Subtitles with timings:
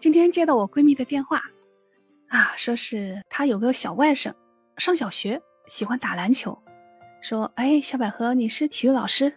[0.00, 1.42] 今天接到我闺蜜的电话，
[2.28, 4.32] 啊，说是她有个小外甥，
[4.78, 6.58] 上小学，喜欢打篮球，
[7.20, 9.30] 说，哎，小百合，你是体育老师，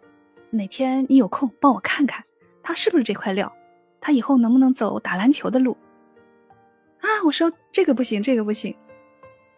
[0.52, 2.24] 哪天你有空帮我看看，
[2.64, 3.54] 他是不是这块料，
[4.00, 5.78] 他以后能不能走打篮球的路？
[7.02, 8.74] 啊，我说这个不行，这个不行，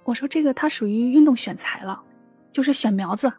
[0.05, 2.01] 我说这个他属于运动选材了，
[2.51, 3.31] 就是选苗子，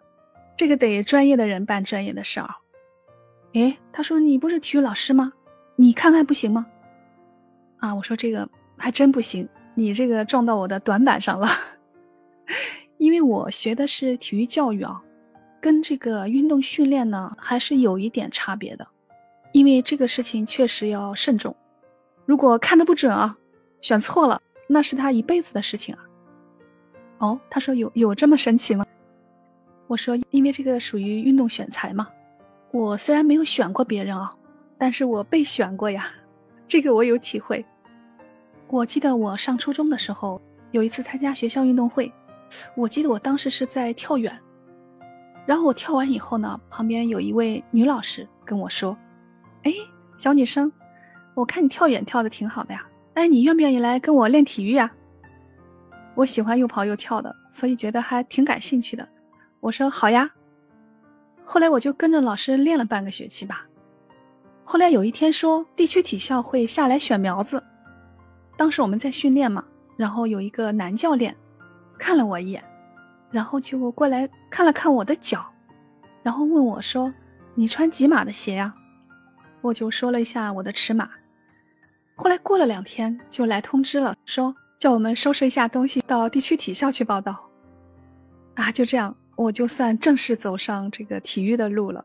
[0.57, 2.49] 这个得专业的人办专业的事儿。
[3.55, 5.33] 哎，他说你不是体育老师吗？
[5.75, 6.65] 你看看不行吗？
[7.79, 11.49] 啊，我说这个还真不行，你这个撞到我的短板上了，
[12.99, 15.03] 因为我学的是体育教育啊，
[15.61, 18.87] 跟这个运动训练呢还是有一点差别的，
[19.53, 21.55] 因为这个事情确实要慎重，
[22.25, 23.37] 如果看的不准啊，
[23.81, 26.03] 选错了，那是他一辈子的事情啊。
[27.19, 28.85] 哦，他说有有这么神奇吗？
[29.87, 32.09] 我说因为这个属于运动选材嘛，
[32.73, 34.35] 我虽然没有选过别人啊，
[34.77, 36.11] 但是我被选过呀。
[36.69, 37.65] 这个我有体会。
[38.69, 40.41] 我记得我上初中的时候，
[40.73, 42.13] 有一次参加学校运动会，
[42.75, 44.37] 我记得我当时是在跳远，
[45.47, 48.97] 然后我跳完以后呢，旁边有一位女老师跟我说
[49.63, 49.73] ：“哎，
[50.17, 50.73] 小女生，
[51.35, 54.91] 我看你跳远跳的挺好的呀，哎，你愿不愿意来跟我练体育呀？”
[56.17, 59.09] 我喜欢又跑又跳的，所以觉得还挺感兴趣的。
[59.61, 60.29] 我说好呀。
[61.45, 63.65] 后来我就跟着老师练了半个学期吧。
[64.69, 67.63] 后来有一天说地区体校会下来选苗子，
[68.57, 69.65] 当时我们在训练嘛，
[69.97, 71.35] 然后有一个男教练
[71.97, 72.65] 看了我一眼，
[73.31, 75.47] 然后就过来看了看我的脚，
[76.25, 77.15] 然后问我说
[77.55, 78.75] ：“你穿几码的鞋呀？”
[79.63, 81.09] 我就说了一下我的尺码。
[82.17, 87.49] 后来过了两天就来通知了，说叫我们收拾一下东西到地区体校去报道。
[88.57, 92.05] 啊，就这样我就算正式走上这个体育的路了。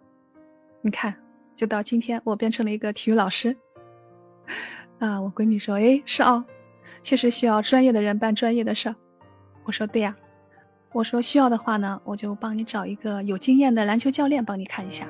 [0.84, 1.21] 你看。
[1.56, 3.56] 就到今天，我变成了一个体育老师。
[5.00, 6.46] 啊，我闺蜜说：“哎，是啊，
[7.02, 8.96] 确实需要专业的人办专业的事儿。”
[9.66, 10.16] 我说：“对呀。”
[10.94, 15.08] 我说：“需要的话呢，我就帮你找一个有经验的篮球教练帮你看一下。”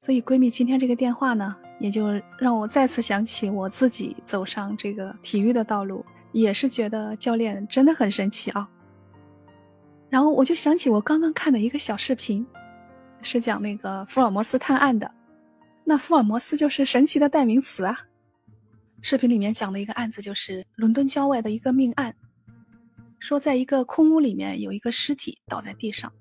[0.00, 8.66] 所以，闺蜜今天这个电话呢，也就让我再次想起我自己走上这个体育的道路，也是觉得教练真的很神奇啊。
[10.10, 12.46] 然后我就想起我刚刚看的一个小视频，
[13.22, 15.10] 是讲那个福尔摩斯探案的。
[15.84, 17.96] 那福尔摩斯就是神奇的代名词啊。
[19.00, 22.14] 视频里面讲的一个案子就是伦敦郊外的一个命案，
[23.18, 26.12] 说在一个空屋里面有一个尸体倒在地上，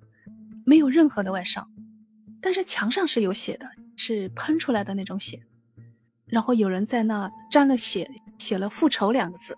[0.66, 1.68] 没有任何的外伤，
[2.40, 5.42] 但是墙上是有血的，是喷出来的那种血。
[6.28, 9.58] 然后有人在那沾了血，写了“复仇”两个字。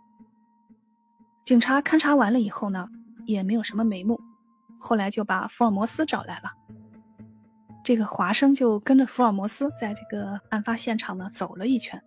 [1.44, 2.88] 警察勘察完了以后呢？
[3.31, 4.19] 也没有什么眉目，
[4.79, 6.51] 后来就把福尔摩斯找来了。
[7.84, 12.01] 这个华生就跟着福尔摩斯在这个案发现场呢走了一圈。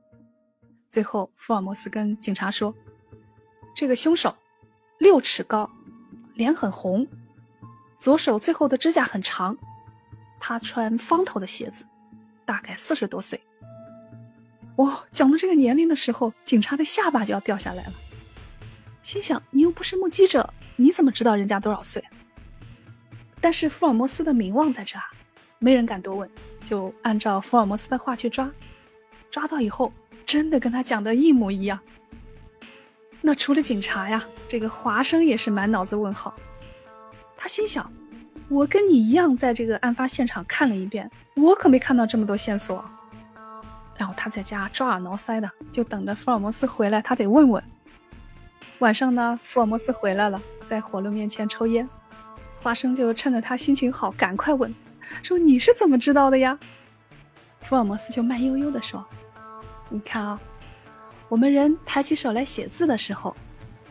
[0.90, 2.74] 最后，福尔摩斯跟警察说
[3.74, 4.34] ：“这个凶手
[4.98, 5.70] 六尺高，
[6.34, 7.06] 脸很红，
[7.98, 9.56] 左手最后的指甲很长，
[10.40, 11.84] 他穿方头的鞋子，
[12.44, 13.40] 大概四十多岁。”
[14.76, 17.92] 哇，讲到这个年龄的时候，警察的下巴就要掉下来了，
[19.02, 22.02] 心想：“你又不是目击者。”你怎么知道人家多少岁？
[23.40, 25.04] 但是福尔摩斯的名望在这啊，
[25.58, 26.30] 没人敢多问，
[26.62, 28.50] 就按照福尔摩斯的话去抓。
[29.30, 29.92] 抓到以后，
[30.24, 31.80] 真的跟他讲的一模一样。
[33.20, 36.34] 那除了警察呀，这个华生也是满脑子问号。
[37.36, 37.92] 他心想：
[38.48, 42.84] 我跟你一样，在这个案发现场看了一遍，我可没看到这么多线索。
[43.96, 47.62] 然后他在家抓耳挠腮的，就等着福尔摩斯回来，他得问问。
[48.78, 50.40] 晚上呢，福尔摩斯回来了。
[50.62, 51.88] 在火炉面前抽烟，
[52.60, 54.74] 华生就趁着他心情好，赶快问，
[55.22, 56.58] 说你是怎么知道的呀？
[57.60, 59.06] 福尔摩斯就慢悠悠地说
[59.88, 60.40] ：“你看啊，
[61.28, 63.36] 我们人抬起手来写字的时候，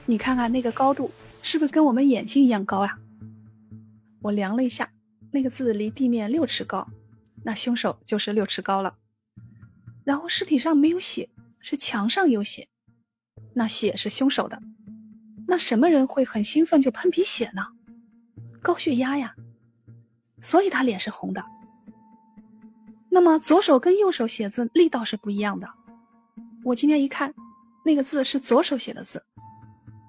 [0.06, 1.12] 你看看那个高度
[1.42, 2.98] 是不是跟我们眼睛一样高呀？
[4.22, 4.92] 我量了一下，
[5.32, 6.88] 那个字离地面六尺高，
[7.44, 8.96] 那凶手就是六尺高了。
[10.04, 11.30] 然后尸体上没有血，
[11.60, 12.68] 是墙上有血，
[13.54, 14.62] 那血是凶手的。”
[15.52, 17.68] 那什么人会很兴奋就喷鼻血呢？
[18.62, 19.36] 高血压呀，
[20.42, 21.44] 所以他脸是红的。
[23.10, 25.68] 那么左手跟右手写字力道是不一样的。
[26.64, 27.34] 我今天一看，
[27.84, 29.22] 那个字是左手写的字，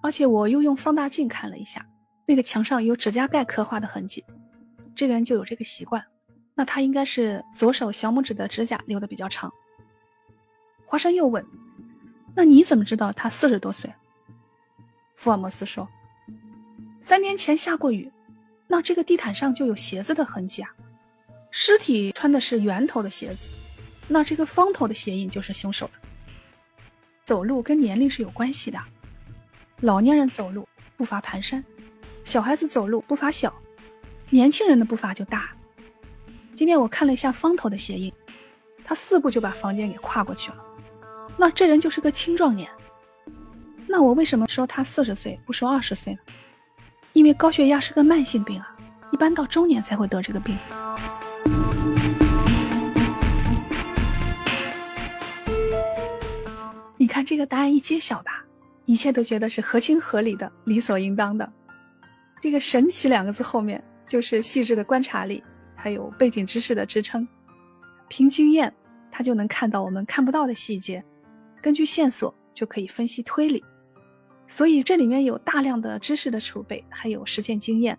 [0.00, 1.84] 而且我又用放大镜看了一下，
[2.24, 4.24] 那个墙上有指甲盖刻画的痕迹，
[4.94, 6.04] 这个人就有这个习惯。
[6.54, 9.52] 那他应该是左手小拇指的指甲留的比较长。
[10.86, 11.44] 华生又问
[12.32, 13.92] ：“那你怎么知道他四十多岁？”
[15.22, 15.88] 福尔摩斯说
[17.00, 18.10] ：“三年前下过雨，
[18.66, 20.68] 那这个地毯上就有鞋子的痕迹啊。
[21.52, 23.46] 尸体穿的是圆头的鞋子，
[24.08, 25.92] 那这个方头的鞋印就是凶手的。
[27.24, 28.80] 走路跟年龄是有关系的，
[29.78, 31.62] 老年人走路步伐蹒跚，
[32.24, 33.54] 小孩子走路步伐小，
[34.28, 35.50] 年轻人的步伐就大。
[36.56, 38.12] 今天我看了一下方头的鞋印，
[38.84, 40.64] 他四步就把房间给跨过去了，
[41.36, 42.68] 那这人就是个青壮年。
[43.92, 46.20] 那我为什么说他四十岁不说二十岁呢？
[47.12, 48.74] 因为高血压是个慢性病啊，
[49.10, 50.56] 一般到中年才会得这个病。
[56.96, 58.42] 你看这个答案一揭晓吧，
[58.86, 61.52] 一切都觉得是合情合理的、理所应当的。
[62.40, 65.44] 这个“神奇”两个字后面就是细致的观察力，
[65.74, 67.28] 还有背景知识的支撑。
[68.08, 68.72] 凭经验，
[69.10, 71.04] 他就能看到我们看不到的细节，
[71.60, 73.62] 根据线索就可以分析推理。
[74.54, 77.98] 所以这里面有大量的知识的储备，还有实践经验。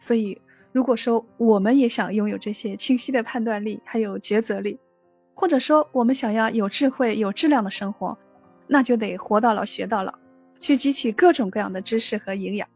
[0.00, 0.36] 所以
[0.72, 4.76] 如果说我们也想拥有这些清晰的判断力，还有抉择力。
[5.32, 8.18] 或者说，我们想要有智慧、有质量的生活，
[8.66, 10.12] 那就得活到老学到老，
[10.58, 12.68] 去汲取各种各样的知识和营养。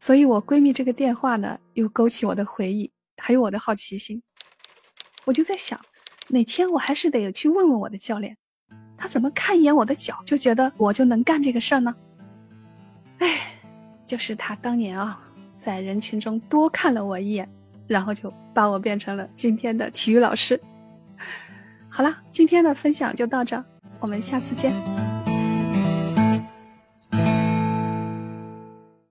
[0.00, 4.22] 所以，我闺蜜这个电话呢，又勾起我的回忆，还有我的好奇心。
[5.26, 5.78] 我就在想，
[6.28, 8.38] 哪天我还是得去问问我的教练，
[9.02, 11.92] 他怎么看一眼我的脚就觉得我就能干这个事儿呢？
[13.18, 13.36] 哎，
[14.06, 15.20] 就是他当年啊，
[15.56, 17.48] 在人群中多看了我一眼，
[17.88, 20.60] 然后就把我变成了今天的体育老师。
[21.88, 23.60] 好了，今天的分享就到这，
[23.98, 24.72] 我们下次见。